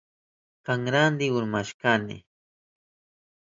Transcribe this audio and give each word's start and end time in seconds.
Kanranti 0.65 1.27
urmashkani. 1.37 2.17